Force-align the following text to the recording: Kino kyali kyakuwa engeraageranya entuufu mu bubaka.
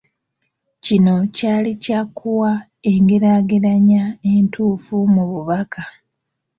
Kino 0.83 1.15
kyali 1.35 1.71
kyakuwa 1.83 2.51
engeraageranya 2.91 4.03
entuufu 4.33 4.95
mu 5.13 5.23
bubaka. 5.29 5.81